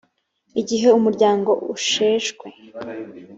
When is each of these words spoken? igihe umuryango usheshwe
igihe 0.61 0.87
umuryango 0.99 1.51
usheshwe 1.75 2.47